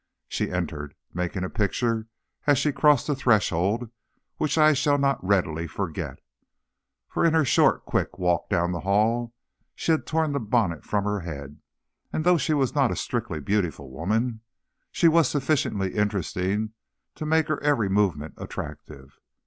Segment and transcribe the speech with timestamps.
[0.27, 2.07] She entered, making a picture,
[2.47, 3.91] as she crossed the threshold,
[4.37, 6.17] which I shall not readily forget.
[7.07, 9.35] For in her short, quick walk down the hall
[9.75, 11.59] she had torn the bonnet from her head,
[12.11, 14.41] and though she was not a strictly beautiful woman,
[14.91, 16.73] she was sufficiently interesting
[17.13, 19.19] to make her every movement attractive.